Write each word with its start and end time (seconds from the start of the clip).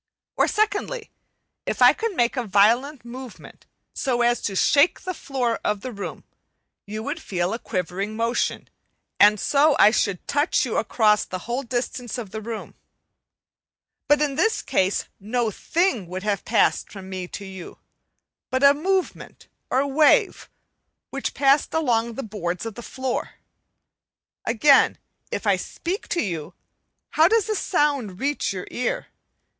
Or, 0.35 0.47
secondly, 0.47 1.11
if 1.67 1.79
I 1.79 1.93
could 1.93 2.15
make 2.15 2.35
a 2.35 2.43
violent 2.47 3.05
movement 3.05 3.67
so 3.93 4.23
as 4.23 4.41
to 4.41 4.55
shake 4.55 5.01
the 5.01 5.13
floor 5.13 5.59
of 5.63 5.81
the 5.81 5.91
room, 5.91 6.23
you 6.87 7.03
would 7.03 7.21
feel 7.21 7.53
a 7.53 7.59
quivering 7.59 8.15
motion; 8.15 8.67
and 9.19 9.39
so 9.39 9.75
I 9.77 9.91
should 9.91 10.27
touch 10.27 10.65
you 10.65 10.77
across 10.77 11.23
the 11.23 11.45
whole 11.45 11.61
distance 11.61 12.17
of 12.17 12.31
the 12.31 12.41
room. 12.41 12.73
But 14.07 14.23
in 14.23 14.33
this 14.37 14.63
case 14.63 15.05
no 15.19 15.51
thing 15.51 16.07
would 16.07 16.23
have 16.23 16.45
passed 16.45 16.91
from 16.91 17.07
me 17.07 17.27
to 17.27 17.45
you 17.45 17.77
but 18.49 18.63
a 18.63 18.73
movement 18.73 19.49
or 19.69 19.85
wave, 19.85 20.49
which 21.11 21.35
passed 21.35 21.75
along 21.75 22.15
the 22.15 22.23
boards 22.23 22.65
of 22.65 22.73
the 22.73 22.81
floor. 22.81 23.35
Again, 24.45 24.97
if 25.31 25.45
I 25.45 25.57
speak 25.57 26.07
to 26.07 26.23
you, 26.23 26.55
how 27.11 27.27
does 27.27 27.45
the 27.45 27.55
sound 27.55 28.19
reach 28.19 28.51
you 28.51 28.65
ear? 28.71 29.05